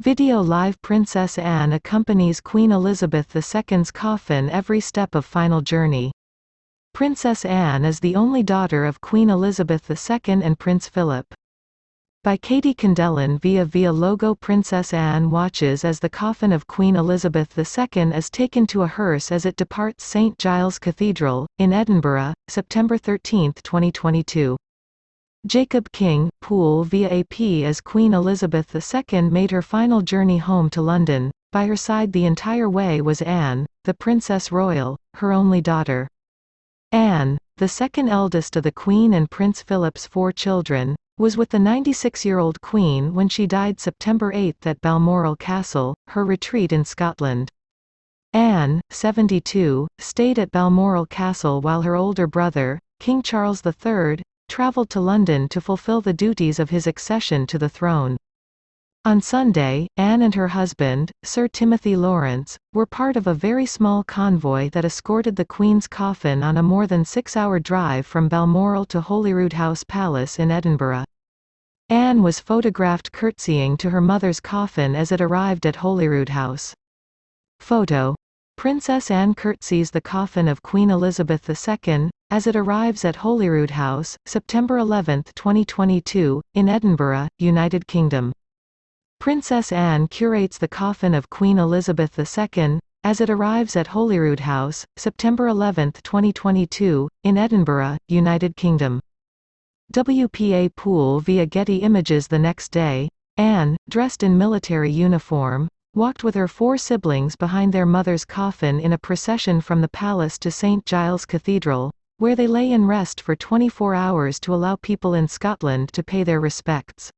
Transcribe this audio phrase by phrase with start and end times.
[0.00, 6.10] Video Live Princess Anne accompanies Queen Elizabeth II's coffin every step of final journey.
[6.94, 11.26] Princess Anne is the only daughter of Queen Elizabeth II and Prince Philip.
[12.24, 17.58] By Katie Kindelan via via logo Princess Anne watches as the coffin of Queen Elizabeth
[17.58, 22.96] II is taken to a hearse as it departs St Giles Cathedral, in Edinburgh, September
[22.96, 24.56] 13, 2022.
[25.46, 30.82] Jacob King, Pool via AP as Queen Elizabeth II made her final journey home to
[30.82, 31.30] London.
[31.50, 36.06] By her side the entire way was Anne, the Princess Royal, her only daughter.
[36.92, 41.58] Anne, the second eldest of the Queen and Prince Philip's four children, was with the
[41.58, 47.50] 96-year-old Queen when she died September 8 at Balmoral Castle, her retreat in Scotland.
[48.34, 55.00] Anne, 72, stayed at Balmoral Castle while her older brother, King Charles III, travelled to
[55.00, 58.16] London to fulfill the duties of his accession to the throne.
[59.04, 64.02] On Sunday, Anne and her husband, Sir Timothy Laurence, were part of a very small
[64.02, 69.00] convoy that escorted the Queen's coffin on a more than six-hour drive from Balmoral to
[69.00, 71.04] Holyrood House Palace in Edinburgh.
[71.88, 76.74] Anne was photographed curtsying to her mother's coffin as it arrived at Holyrood House.
[77.60, 78.16] Photo.
[78.56, 84.16] Princess Anne curtsies the coffin of Queen Elizabeth II, as it arrives at Holyrood House,
[84.24, 88.32] September 11, 2022, in Edinburgh, United Kingdom.
[89.18, 94.86] Princess Anne curates the coffin of Queen Elizabeth II, as it arrives at Holyrood House,
[94.96, 99.00] September 11, 2022, in Edinburgh, United Kingdom.
[99.92, 103.08] WPA Pool via Getty Images The next day,
[103.38, 108.92] Anne, dressed in military uniform, walked with her four siblings behind their mother's coffin in
[108.92, 113.34] a procession from the palace to St Giles Cathedral, where they lay in rest for
[113.34, 117.10] 24 hours to allow people in Scotland to pay their respects.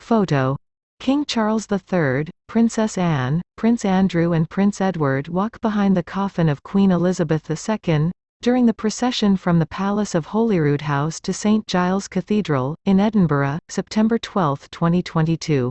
[0.00, 0.56] Photo.
[0.98, 6.62] King Charles III, Princess Anne, Prince Andrew and Prince Edward walk behind the coffin of
[6.62, 12.08] Queen Elizabeth II, during the procession from the Palace of Holyrood House to St Giles
[12.08, 15.70] Cathedral, in Edinburgh, September 12, 2022.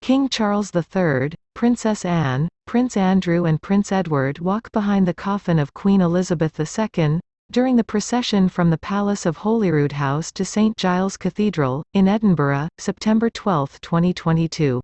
[0.00, 5.74] King Charles III, Princess Anne, Prince Andrew and Prince Edward walk behind the coffin of
[5.74, 7.20] Queen Elizabeth II,
[7.50, 12.68] during the procession from the Palace of Holyrood House to St Giles Cathedral, in Edinburgh,
[12.76, 14.82] September 12, 2022.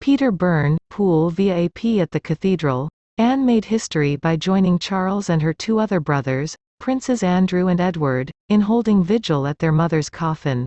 [0.00, 2.88] Peter Byrne, Pool via AP at the Cathedral.
[3.18, 8.30] Anne made history by joining Charles and her two other brothers, Princes Andrew and Edward,
[8.48, 10.64] in holding vigil at their mother's coffin.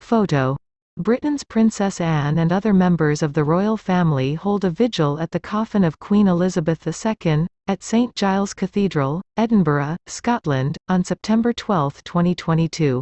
[0.00, 0.56] Photo.
[0.96, 5.40] Britain's Princess Anne and other members of the royal family hold a vigil at the
[5.40, 13.00] coffin of Queen Elizabeth II, at St Giles Cathedral, Edinburgh, Scotland, on September 12, 2022.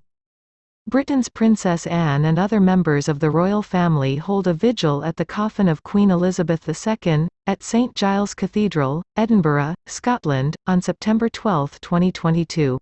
[0.87, 5.25] Britain's Princess Anne and other members of the royal family hold a vigil at the
[5.25, 12.79] coffin of Queen Elizabeth II, at St Giles Cathedral, Edinburgh, Scotland, on September 12, 2022.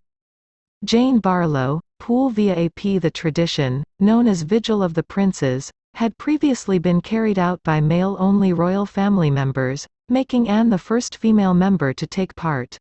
[0.84, 6.78] Jane Barlow, Pool via AP The tradition, known as Vigil of the Princes, had previously
[6.78, 12.06] been carried out by male-only royal family members, making Anne the first female member to
[12.06, 12.78] take part.